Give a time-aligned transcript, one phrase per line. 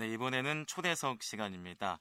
[0.00, 1.98] 네, 이번에는 초대석 시간입니다.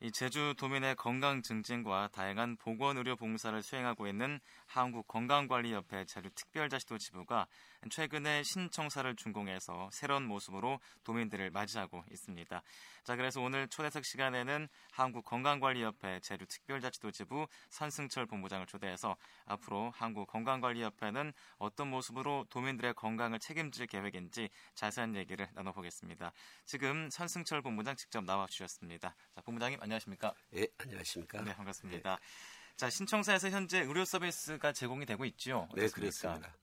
[0.00, 6.98] 이 제주 도민의 건강 증진과 다양한 보건 의료 봉사를 수행하고 있는 한국 건강관리협회 제주 특별자치도
[6.98, 7.48] 지부가
[7.90, 12.62] 최근에 신청사를 준공해서 새로운 모습으로 도민들을 맞이하고 있습니다.
[13.04, 20.28] 자, 그래서 오늘 초대석 시간에는 한국 건강관리협회 제주 특별자치도 지부 선승철 본부장을 초대해서 앞으로 한국
[20.28, 26.32] 건강관리협회는 어떤 모습으로 도민들의 건강을 책임질 계획인지 자세한 얘기를 나눠보겠습니다.
[26.66, 29.14] 지금 선승철 본부장 직접 나와 주셨습니다.
[29.34, 30.34] 자, 본부장님 안녕하십니까?
[30.54, 31.42] 예, 안녕하십니까?
[31.42, 32.10] 네, 반갑습니다.
[32.16, 32.76] 네.
[32.76, 35.66] 자, 신청사에서 현재 의료 서비스가 제공이 되고 있죠?
[35.74, 36.54] 네, 그렇습니다.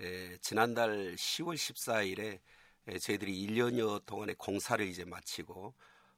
[0.00, 2.40] 예, 지난달 10월 14일에
[2.88, 5.74] 예, 저희들이 1년여 동안의 공사를 이제 마치고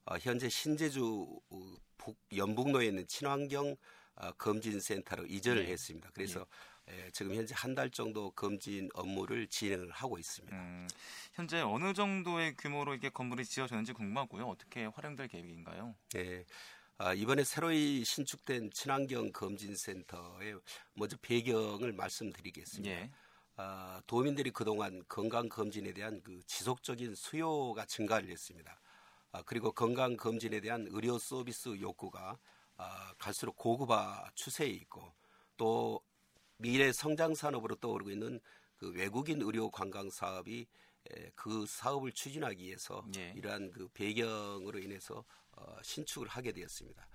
[0.07, 3.77] 어, 현재 신제주 어, 북, 연북로에 있는 친환경
[4.15, 5.73] 어, 검진센터로 이전을 네.
[5.73, 6.11] 했습니다.
[6.15, 6.45] 그래서 예.
[6.88, 10.56] 예, 지금 현재 한 달 정도 검진 업무를 진행을 하고 있습니다.
[10.56, 10.87] 음,
[11.34, 14.47] 현재 어느 정도의 규모로 이게 건물이 지어졌는지 궁금하고요.
[14.48, 15.97] 어떻게 활용될 계획인가요?
[16.12, 16.45] 네.
[16.98, 20.61] 아, 이번에 새로이 신축된 친환경 검진센터의
[20.94, 22.94] 먼저 배경을 말씀드리겠습니다.
[22.94, 23.11] 예.
[23.56, 28.81] 아, 도민들이 그동안 건강 검진에 대한 그 지속적인 수요가 증가를 했습니다.
[29.33, 32.39] 아, 그리고 건강 검진에 대한 의료 서비스 욕구가
[32.77, 35.14] 아, 갈수록 고급화 추세에 있고
[35.56, 36.00] 또
[36.65, 38.41] 미래 성장 산업으로 떠오르고 있는
[38.79, 40.67] 그 외국인 의료 관광 사업이
[41.11, 43.34] 에, 그 사업을 추진하기 위해서 예.
[43.37, 47.06] 이러한 그 배경으로 인해서 어, 신축을 하게 되었습니다.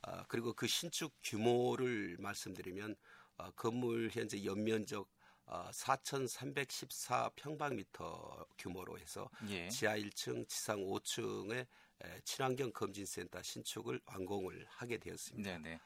[0.00, 2.96] 아, 그리고 그 신축 규모를 말씀드리면
[3.36, 5.06] 어, 건물 현재 연면적
[5.44, 9.68] 어, 4,314 평방미터 규모로 해서 예.
[9.68, 11.66] 지하 1층, 지상 5층의
[12.04, 15.58] 에, 친환경 검진센터 신축을 완공을 하게 되었습니다.
[15.58, 15.78] 네네.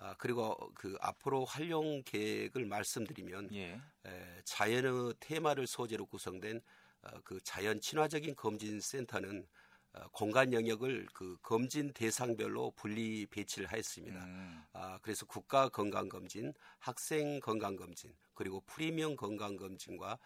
[0.00, 3.80] 아, 그리고 그 앞으로 활용 계획을 말씀드리면 예.
[4.06, 6.60] 에, 자연의 테마를 소재로 구성된
[7.02, 9.46] 어, 그 자연 친화적인 검진 센터는
[9.94, 14.24] 어, 공간 영역을 그 검진 대상별로 분리 배치를 하였습니다.
[14.24, 14.62] 음.
[14.72, 20.18] 아, 그래서 국가 건강 검진, 학생 건강 검진, 그리고 프리미엄 건강 검진과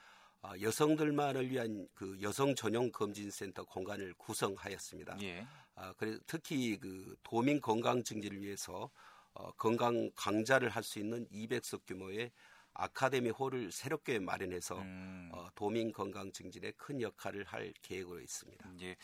[0.42, 5.16] 아, 여성들만을 위한 그 여성 전용 검진 센터 공간을 구성하였습니다.
[5.22, 5.46] 예.
[5.76, 8.90] 아, 그래서 특히 그 도민 건강 증진을 위해서
[9.34, 12.32] 어, 건강 강좌를 할 수 있는 200석 규모의
[12.74, 15.30] 아카데미 홀을 새롭게 마련해서 음.
[15.32, 18.70] 어, 도민 건강 증진에 큰 역할을 할 계획으로 있습니다.
[18.80, 18.96] 예.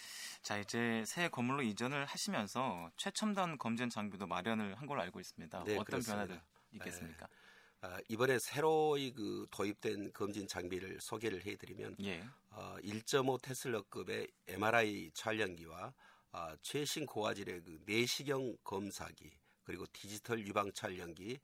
[0.42, 5.64] 자 이제 새 건물로 이전을 하시면서 최첨단 검진 장비도 마련을 한 걸로 알고 있습니다.
[5.64, 6.14] 네, 어떤 그렇습니다.
[6.26, 7.26] 변화들 있겠습니까?
[7.26, 7.32] 네.
[7.80, 12.24] 아, 이번에 새로이 그 도입된 검진 장비를 소개를 해드리면 예.
[12.50, 15.92] 어, 1.5 테슬라급의 MRI 촬영기와
[16.32, 19.30] 아, 최신 고화질의 그 내시경 검사기
[19.68, 21.38] 그리고 디지털 유방 촬영기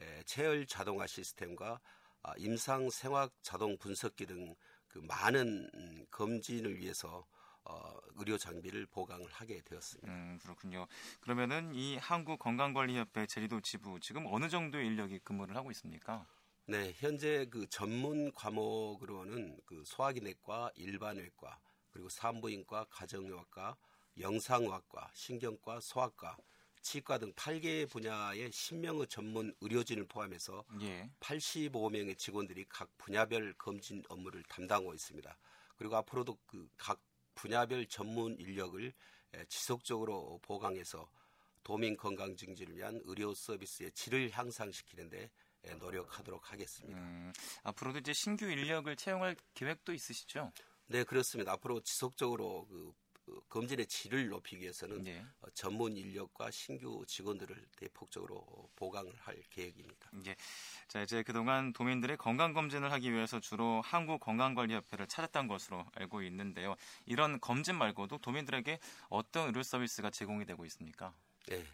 [0.00, 1.80] 에, 체열 자동화 시스템과
[2.22, 4.56] 아, 임상 생학 자동 분석기 등
[4.96, 7.26] 그 많은 음, 검진을 위해서
[7.64, 10.10] 어, 의료 장비를 보강을 하게 되었습니다.
[10.10, 10.86] 음, 그렇군요.
[11.20, 16.26] 그러면은 이 한국 건강관리협회 제리도 지부 지금 어느 정도의 인력이 근무를 하고 있습니까?
[16.68, 21.60] 네, 현재 그 전문 과목으로는 그 소화기내과, 일반외과,
[21.90, 23.76] 그리고 산부인과, 가정의학과,
[24.18, 26.36] 영상의학과, 신경과, 소아과
[26.86, 31.10] 치과 등 8개 분야의 10명의 전문 의료진을 포함해서 예.
[31.18, 35.36] 85명의 직원들이 각 분야별 검진 업무를 담당하고 있습니다.
[35.76, 37.00] 그리고 앞으로도 그 각
[37.34, 38.92] 분야별 전문 인력을
[39.48, 41.08] 지속적으로 보강해서
[41.64, 45.28] 도민 건강 증진을 위한 의료 서비스의 질을 향상시키는데
[45.80, 46.96] 노력하도록 하겠습니다.
[46.98, 47.32] 음,
[47.64, 50.52] 앞으로도 이제 신규 인력을 채용할 계획도 있으시죠?
[50.86, 51.52] 네, 그렇습니다.
[51.52, 52.92] 앞으로 지속적으로 그
[53.48, 55.24] 검진의 질을 높이기 위해서는 네.
[55.40, 60.10] 어, 전문 인력과 신규 직원들을 대폭적으로 보강을 할 계획입니다.
[60.26, 60.36] 예.
[60.88, 66.76] 자 이제 그동안 도민들의 건강 검진을 하기 위해서 주로 한국 건강관리협회를 찾았던 것으로 알고 있는데요.
[67.04, 68.78] 이런 검진 말고도 도민들에게
[69.08, 71.14] 어떤 의료 서비스가 제공이 되고 있습니까?
[71.48, 71.64] 네.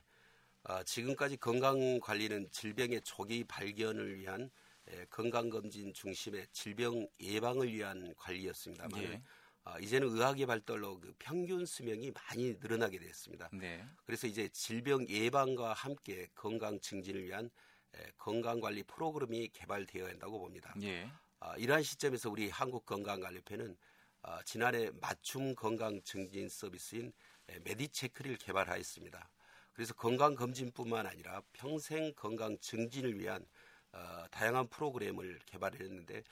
[0.64, 4.50] 아, 지금까지 건강 관리는 질병의 조기 발견을 위한
[4.88, 9.22] 에, 건강검진 중심의 질병 예방을 위한 관리였습니다만 예.
[9.64, 13.48] 아, 이제는 의학의 발달로 그 평균 수명이 많이 늘어나게 됐습니다.
[13.52, 13.84] 네.
[14.04, 17.48] 그래서 이제 질병 예방과 함께 건강 증진을 위한
[17.94, 20.74] 에, 건강관리 프로그램이 개발되어야 한다고 봅니다.
[20.82, 21.08] 예.
[21.38, 23.76] 아, 이러한 시점에서 우리 한국건강관리협회는
[24.22, 27.12] 아, 지난해 맞춤 건강 증진 서비스인
[27.48, 29.30] 에, 메디체크를 개발하였습니다.
[29.72, 33.44] 그래서 건강 검진뿐만 아니라 평생 건강 증진을 위한
[33.92, 36.22] 어, 다양한 프로그램을 개발했는데 에,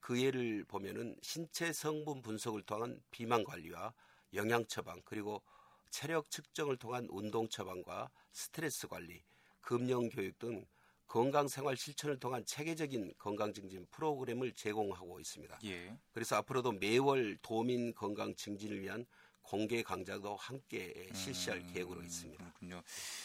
[0.00, 3.94] 그 예를 보면은 신체 성분 분석을 통한 비만 관리와
[4.34, 5.42] 영양 처방 그리고
[5.90, 9.22] 체력 측정을 통한 운동 처방과 스트레스 관리,
[9.60, 10.66] 금융 교육 등
[11.06, 15.60] 건강 생활 실천을 통한 체계적인 건강 증진 프로그램을 제공하고 있습니다.
[15.64, 15.96] 예.
[16.12, 19.06] 그래서 앞으로도 매월 도민 건강 증진을 위한
[19.44, 22.42] 공개 강좌도 함께 실시할 음, 계획으로 있습니다.
[22.42, 22.82] 그렇군요.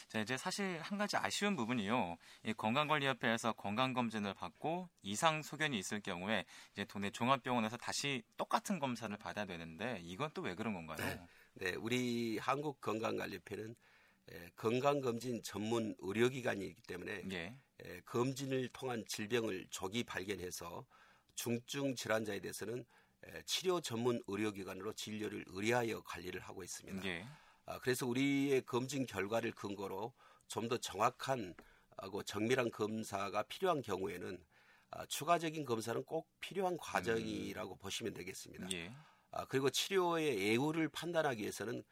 [0.09, 2.17] 자, 이제 사실 한 가지 아쉬운 부분이요.
[2.43, 9.45] 이 건강관리협회에서 건강검진을 받고 이상 소견이 있을 경우에 이제 도내 종합병원에서 다시 똑같은 검사를 받아야
[9.45, 10.97] 되는데 이건 또 왜 그런 건가요?
[10.97, 13.75] 네, 네 우리 한국건강관리협회는
[14.55, 17.55] 건강검진 전문 의료기관이기 때문에 예.
[18.05, 20.85] 검진을 통한 질병을 조기 발견해서
[21.35, 22.85] 중증 질환자에 대해서는
[23.45, 27.05] 치료 전문 의료기관으로 진료를 의뢰하여 관리를 하고 있습니다.
[27.05, 27.25] 예.
[27.65, 30.13] 아, 그래서 우리의 검진 결과를 근거로
[30.47, 31.53] 좀 더 정확한
[31.97, 34.43] 하고 정밀한 검사가 필요한 경우에는
[34.91, 37.77] 아, 추가적인 검사는 꼭 필요한 과정이라고 음.
[37.77, 38.71] 보시면 되겠습니다.
[38.71, 38.91] 예.
[39.31, 41.83] 아, 그리고 치료의 예후를 판단하기 위해서는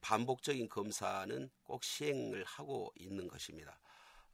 [0.00, 3.80] 반복적인 검사는 꼭 시행을 하고 있는 것입니다.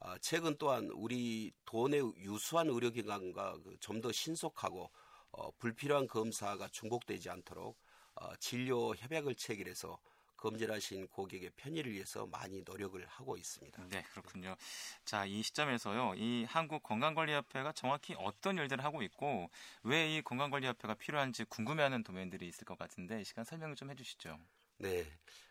[0.01, 4.91] 아, 최근 또한 우리 도내 유수한 의료기관과 그 좀더 신속하고
[5.33, 7.79] 어, 불필요한 검사가 중복되지 않도록
[8.15, 10.01] 어, 진료 협약을 체결해서
[10.37, 13.89] 검진하신 고객의 편의를 위해서 많이 노력을 하고 있습니다.
[13.91, 14.57] 네, 그렇군요.
[15.05, 19.51] 자, 이 시점에서요, 이 한국건강관리협회가 정확히 어떤 일들을 하고 있고
[19.85, 24.39] 왜 이 건강관리협회가 필요한지 궁금해하는 도면들이 있을 것 같은데 이 시간 설명을 좀 해주시죠.
[24.79, 25.05] 네,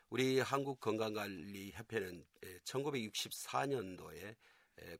[0.09, 2.25] 우리 한국건강관리협회는
[2.63, 4.35] 1964년도에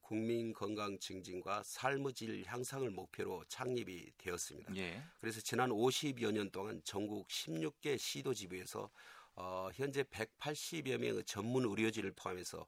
[0.02, 4.76] 국민 건강 증진과 삶의 질 향상을 목표로 창립이 되었습니다.
[4.76, 5.02] 예.
[5.20, 8.90] 그래서 지난 50여 년 동안 전국 16개 시도 지부에서
[9.36, 12.66] 어, 현재 180여 명의 전문 의료진을 포함해서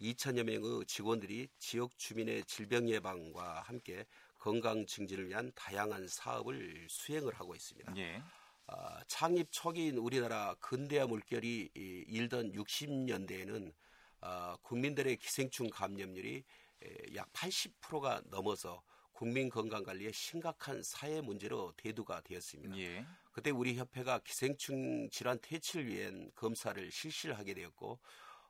[0.00, 4.04] 2천여 명의 직원들이 지역 주민의 질병 예방과 함께
[4.38, 7.96] 건강 증진을 위한 다양한 사업을 수행을 하고 있습니다.
[7.96, 8.22] 예.
[8.66, 8.74] 어,
[9.06, 11.70] 창립 초기인 우리나라 근대화 물결이
[12.08, 13.72] 일던 60년대에는
[14.22, 16.44] 어, 국민들의 기생충 감염률이
[16.84, 18.82] 에, 약 80%가 넘어서
[19.12, 22.76] 국민 건강 관리에 심각한 사회 문제로 대두가 되었습니다.
[22.78, 23.06] 예.
[23.32, 28.00] 그때 우리 협회가 기생충 질환 퇴치를 위한 검사를 실시를 하게 되었고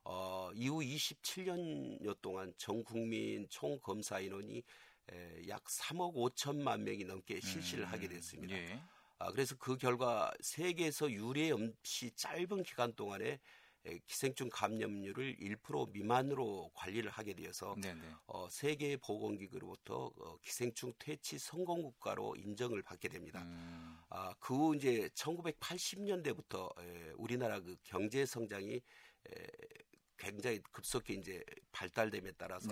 [0.05, 4.63] 어, 이후 27년여 동안 전 국민 총 검사 인원이
[5.11, 8.55] 에, 약 3억 5천만 명이 넘게 실시를 음, 하게 됐습니다.
[8.55, 8.83] 예.
[9.19, 13.39] 아, 그래서 그 결과 세계에서 유례 없이 짧은 기간 동안에
[14.07, 17.75] 기생충 감염률을 1% 미만으로 관리를 하게 되어서
[18.27, 23.43] 어, 세계 보건기구로부터 어, 기생충 퇴치 성공 국가로 인정을 받게 됩니다.
[23.43, 23.99] 음.
[24.09, 29.47] 아, 그 후 이제 1980년대부터 에, 우리나라 그 경제 성장이 에,
[30.17, 31.43] 굉장히 급속히 이제
[31.73, 32.69] 발달됨에 따라서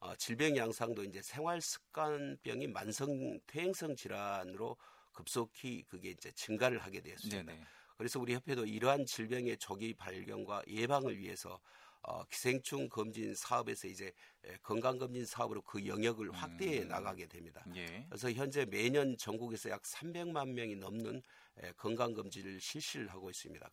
[0.00, 4.76] 어, 질병 양상도 이제 생활 습관병이 만성 퇴행성 질환으로
[5.12, 7.42] 급속히 그게 이제 증가를 하게 되었습니다.
[7.52, 7.64] 네네.
[8.02, 11.60] 그래서 우리 협회도 이러한 질병의 조기 발견과 예방을 위해서
[12.00, 14.10] 어, 기생충 검진 사업에서 이제
[14.60, 16.88] 건강 검진 사업으로 그 영역을 확대해 음.
[16.88, 17.64] 나가게 됩니다.
[17.76, 18.04] 예.
[18.08, 21.22] 그래서 현재 매년 전국에서 약 300만 명이 넘는
[21.58, 23.70] 에, 건강 검진을 실시를 하고 있습니다.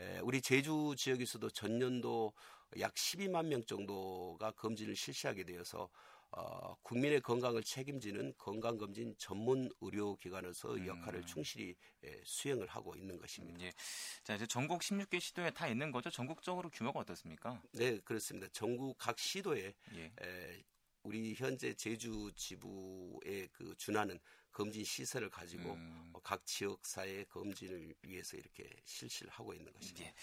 [0.00, 2.32] 에, 우리 제주 지역에서도 전년도
[2.80, 5.88] 약 12만 명 정도가 검진을 실시하게 되어서
[6.32, 10.86] 어, 국민의 건강을 책임지는 건강검진 전문 의료기관으로서 음.
[10.86, 11.74] 역할을 충실히
[12.04, 13.58] 예, 수행을 하고 있는 것입니다.
[13.58, 13.72] 음, 예.
[14.22, 16.08] 자 이제 전국 16개 시도에 다 있는 거죠?
[16.10, 17.60] 전국적으로 규모가 어떻습니까?
[17.72, 18.46] 네 그렇습니다.
[18.52, 20.12] 전국 각 시도에 예.
[20.22, 20.62] 에,
[21.02, 24.20] 우리 현재 제주 지부에 그 준하는
[24.52, 26.12] 검진 시설을 가지고 음.
[26.22, 30.04] 각 지역 사회 검진을 위해서 이렇게 실시를 하고 있는 것입니다.
[30.06, 30.14] 예.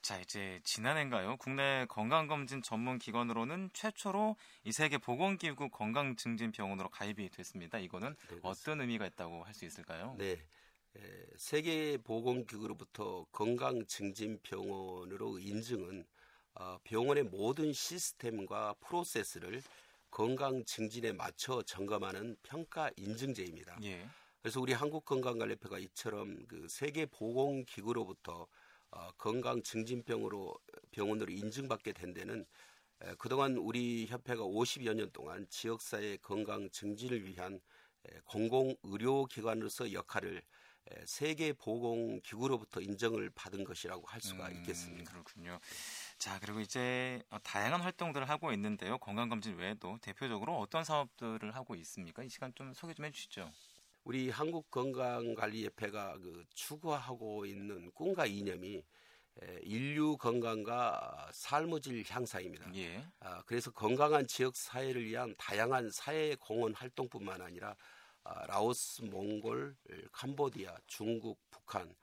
[0.00, 1.36] 자, 이제 지난해인가요?
[1.36, 7.78] 국내 건강검진 전문 기관으로는 최초로 이 세계 보건기구 건강증진병원으로 가입이 됐습니다.
[7.78, 10.16] 이거는 네, 어떤 의미가 있다고 할 수 있을까요?
[10.18, 10.40] 네.
[10.96, 16.04] 에, 세계 보건기구로부터 건강증진병원으로 인증은
[16.54, 19.62] 어, 병원의 모든 시스템과 프로세스를
[20.12, 23.78] 건강 증진에 맞춰 점검하는 평가 인증제입니다.
[23.82, 24.06] 예.
[24.42, 28.46] 그래서 우리 한국건강관리협회가 이처럼 그 세계 보건기구로부터
[28.90, 30.54] 어, 건강 증진병으로
[30.90, 32.44] 병원으로 인증받게 된 데는
[33.00, 37.58] 에, 그동안 우리 협회가 50여 년 동안 지역사회 건강 증진을 위한
[38.06, 40.42] 에, 공공 의료 기관으로서 역할을 에,
[41.06, 45.12] 세계 보건 기구로부터 인정을 받은 것이라고 할 수가 음, 있겠습니다.
[45.12, 45.58] 그렇군요.
[46.18, 48.98] 자, 그리고 이제 어, 다양한 활동들을 하고 있는데요.
[48.98, 52.22] 건강검진 외에도 대표적으로 어떤 사업들을 하고 있습니까?
[52.22, 53.50] 이 시간 좀 소개 좀 해주시죠.
[54.04, 58.82] 우리 한국건강관리협회가 그 추구하고 있는 꿈과 이념이
[59.62, 62.74] 인류 건강과 삶의 질 향상입니다.
[62.74, 63.06] 예.
[63.20, 67.74] 아, 그래서 건강한 지역 사회를 위한 다양한 사회 공헌 활동뿐만 아니라 아,
[68.24, 69.76] 라오스, 몽골,
[70.12, 71.94] 캄보디아, 중국, 북한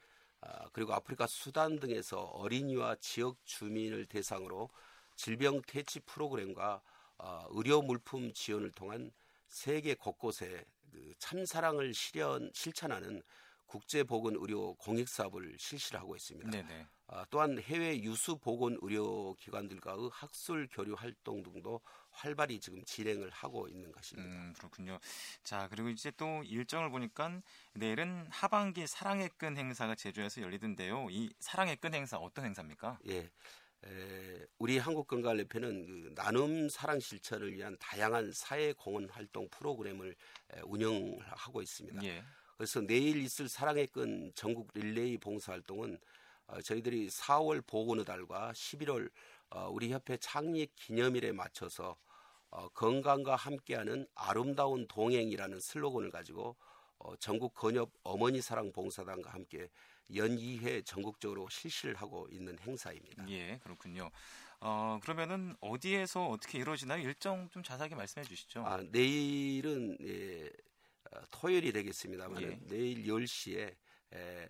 [0.42, 4.70] 아, 그리고 아프리카 수단 등에서 어린이와 지역 주민을 대상으로
[5.16, 6.82] 질병 퇴치 프로그램과
[7.18, 9.12] 아, 의료 물품 지원을 통한
[9.48, 13.22] 세계 곳곳에 그 참사랑을 실현 실천하는
[13.66, 16.50] 국제보건의료 공익사업을 실시를 하고 있습니다.
[16.50, 16.88] 네네.
[17.12, 23.68] 아, 또한 해외 유수 보건 의료 기관들과의 학술 교류 활동 등도 활발히 지금 진행을 하고
[23.68, 24.30] 있는 것입니다.
[24.30, 25.00] 음, 그렇군요.
[25.44, 27.42] 자 그리고 이제 또 일정을 보니까
[27.74, 31.08] 내일은 하반기 사랑의 끈 행사가 제주에서 열리던데요.
[31.10, 33.00] 이 사랑의 끈 행사 어떤 행사입니까?
[33.08, 33.30] 예.
[33.86, 40.16] 에, 우리 한국건강협회는 그 나눔 사랑 실천을 위한 다양한 사회 공헌 활동 프로그램을
[40.54, 42.04] 에, 운영하고 있습니다.
[42.04, 42.24] 예.
[42.58, 45.98] 그래서 내일 있을 사랑의 끈 전국 릴레이 봉사활동은
[46.50, 49.10] 어, 저희들이 4월 보건의 달과 11월
[49.52, 51.98] 어, 우리 협회 창립 기념일에 맞춰서
[52.50, 56.56] 어, 건강과 함께하는 아름다운 동행이라는 슬로건을 가지고
[56.98, 59.70] 어, 전국 건협 어머니 사랑 봉사단과 함께
[60.14, 63.30] 연이회 전국적으로 실시를 하고 있는 행사입니다.
[63.30, 64.10] 예, 그렇군요.
[64.60, 67.02] 어, 그러면은 어디에서 어떻게 이루어지나요?
[67.04, 68.66] 일정 좀 자세하게 말씀해 주시죠.
[68.66, 70.50] 아, 내일은 예,
[71.12, 72.60] 어, 토요일이 되겠습니다만 예.
[72.64, 73.76] 내일 10시에
[74.14, 74.48] 에,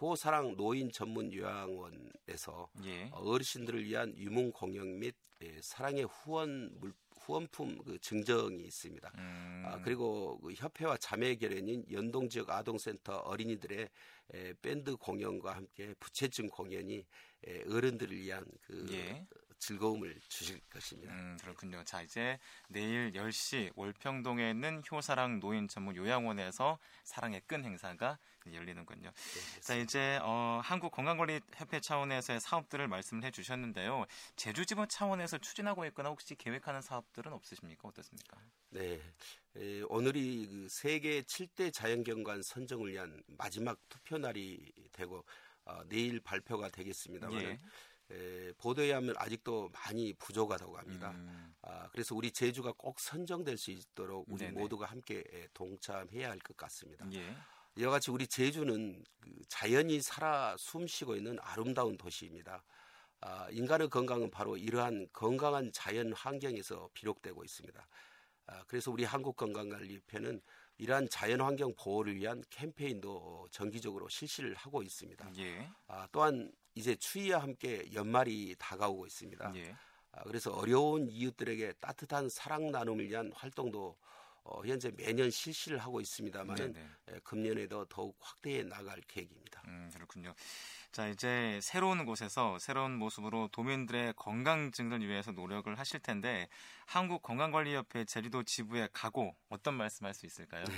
[0.00, 3.10] 효사랑 노인 전문 요양원에서 예.
[3.12, 9.12] 어르신들을 위한 유문 공연 및 예, 사랑의 후원 물, 후원품 그 증정이 있습니다.
[9.14, 9.62] 음.
[9.66, 13.88] 아, 그리고 그 협회와 자매 결연인 연동 지역 아동센터 어린이들의
[14.34, 17.04] 에, 밴드 공연과 함께 부채증 공연이
[17.46, 19.26] 에, 어른들을 위한 그 예.
[19.60, 21.12] 즐거움을 주실 것입니다.
[21.12, 21.84] 음, 그렇군요.
[21.84, 22.38] 자, 이제
[22.68, 28.18] 내일 10시 월평동에 있는 효사랑 노인 전문 요양원에서 사랑의 끈 행사가
[28.52, 29.10] 열리는군요.
[29.12, 34.06] 네, 자, 이제 어, 한국건강관리협회 차원에서의 사업들을 말씀을 해 주셨는데요.
[34.36, 37.86] 제주지부 차원에서 추진하고 있거나 혹시 계획하는 사업들은 없으십니까?
[37.86, 38.38] 어떻습니까?
[38.70, 38.98] 네.
[39.56, 45.24] 에, 오늘이 그 세계 7대 자연경관 선정을 위한 마지막 투표 날이 되고
[45.66, 47.60] 어, 내일 발표가 되겠습니다만 예.
[48.10, 51.12] 에, 보도에 하면 아직도 많이 부족하다고 합니다.
[51.12, 51.54] 음.
[51.62, 54.52] 아, 그래서 우리 제주가 꼭 선정될 수 있도록 우리 네네.
[54.58, 55.22] 모두가 함께
[55.54, 57.06] 동참해야 할 것 같습니다.
[57.12, 57.36] 예.
[57.76, 62.64] 이와 같이 우리 제주는 그 자연이 살아 숨쉬고 있는 아름다운 도시입니다.
[63.20, 67.86] 아, 인간의 건강은 바로 이러한 건강한 자연 환경에서 비롯되고 있습니다.
[68.46, 70.40] 아, 그래서 우리 한국건강관리협회는
[70.78, 75.30] 이러한 자연 환경 보호를 위한 캠페인도 정기적으로 실시를 하고 있습니다.
[75.38, 75.70] 예.
[75.86, 79.52] 아, 또한 이제 추위와 함께 연말이 다가오고 있습니다.
[79.56, 79.76] 예.
[80.12, 83.96] 아, 그래서 어려운 이웃들에게 따뜻한 사랑 나눔을 위한 활동도
[84.42, 86.74] 어, 현재 매년 실시를 하고 있습니다만
[87.10, 89.62] 예, 금년에도 더욱 확대해 나갈 계획입니다.
[89.66, 90.34] 음, 그렇군요.
[90.90, 96.48] 자 이제 새로운 곳에서 새로운 모습으로 도민들의 건강 증진을 위해서 노력을 하실 텐데
[96.86, 100.64] 한국 건강관리협회 제주도 지부의 각오 어떤 말씀할 수 있을까요?
[100.64, 100.74] 네.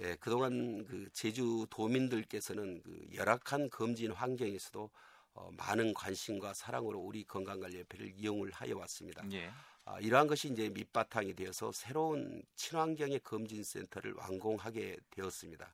[0.00, 4.90] 예, 그동안 그 제주 도민들께서는 그 열악한 검진 환경에서도
[5.34, 9.24] 어, 많은 관심과 사랑으로 우리 건강관리협회를 이용을 하여 왔습니다.
[9.32, 9.50] 예.
[9.84, 15.72] 아, 이러한 것이 이제 밑바탕이 되어서 새로운 친환경의 검진센터를 완공하게 되었습니다.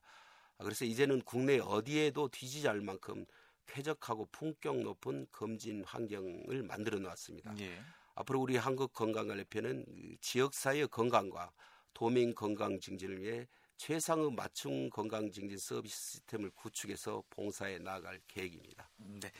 [0.57, 3.25] 아, 그래서 이제는 국내 어디에도 뒤지지 않을 만큼
[3.65, 7.57] 쾌적하고 품격 높은 검진 환경을 만들어 놨습니다.
[7.59, 7.81] 예.
[8.15, 11.51] 앞으로 우리 한국 건강관리협회는 그 지역사회의 건강과
[11.93, 18.89] 도민 건강 증진을 위해 최상의 맞춤 건강 증진 서비스 시스템을 구축해서 봉사해 나갈 계획입니다.
[18.97, 19.31] 네.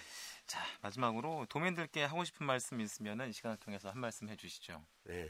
[0.46, 4.86] 자, 마지막으로 도민들께 하고 싶은 말씀 있으면 이 시간을 통해서 한 말씀 해 주시죠.
[5.04, 5.30] 네.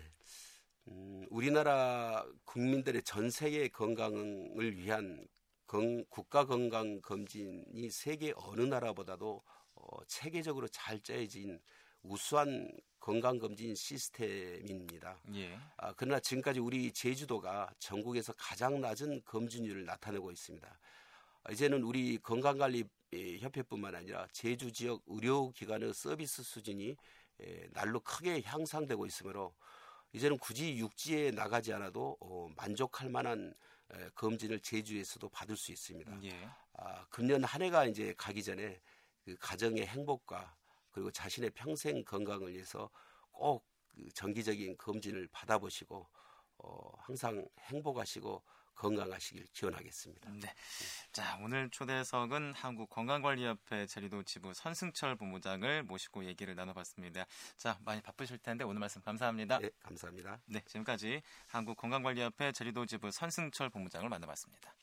[0.87, 5.27] 음, 우리나라 국민들의 전 세계 건강을 위한
[5.65, 9.43] 건, 국가 건강 검진이 세계 어느 나라보다도
[9.75, 11.59] 어, 체계적으로 잘 짜여진
[12.03, 12.69] 우수한
[12.99, 15.17] 건강검진 시스템입니다.
[15.35, 15.59] 예.
[15.77, 20.79] 아, 그러나 지금까지 우리 제주도가 전국에서 가장 낮은 검진율을 나타내고 있습니다.
[21.43, 22.85] 아, 이제는 우리 건강관리
[23.39, 26.95] 협회뿐만 아니라 제주 지역 의료기관의 서비스 수준이
[27.41, 29.53] 에, 날로 크게 향상되고 있으므로
[30.13, 33.53] 이제는 굳이 육지에 나가지 않아도 어, 만족할 만한
[33.91, 36.23] 에, 검진을 제주에서도 받을 수 있습니다.
[36.23, 36.49] 예.
[36.77, 38.79] 아, 금년 한 해가 이제 가기 전에
[39.25, 40.55] 그 가정의 행복과
[40.93, 42.89] 그리고 자신의 평생 건강을 위해서
[43.31, 46.07] 꼭그 정기적인 검진을 받아보시고
[46.59, 48.41] 어, 항상 행복하시고
[48.75, 50.31] 건강하시길 기원하겠습니다.
[50.31, 50.53] 네.
[51.11, 57.25] 자, 오늘 초대석은 한국건강관리협회 제리도 지부 선승철 본부장을 모시고 얘기를 나눠봤습니다.
[57.57, 59.59] 자, 많이 바쁘실 텐데 오늘 말씀 감사합니다.
[59.59, 60.39] 네, 감사합니다.
[60.45, 64.73] 네, 지금까지 한국건강관리협회 제리도 지부 선승철 본부장을 만나봤습니다.